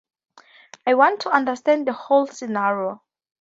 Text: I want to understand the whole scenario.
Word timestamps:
I 0.87 0.95
want 0.95 1.19
to 1.19 1.29
understand 1.29 1.85
the 1.85 1.93
whole 1.93 2.25
scenario. 2.25 3.03